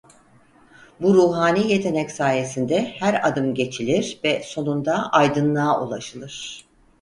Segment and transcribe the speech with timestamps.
[1.01, 6.65] Bu ruhani yetenek sayesinde her adım geçilir ve sonunda aydınlığa ulaşılır.